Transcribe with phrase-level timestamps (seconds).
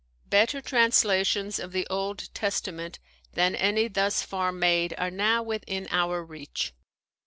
[0.27, 2.97] ^ Better translations of the Old Testament
[3.33, 6.73] than any thus far made are now within our reach.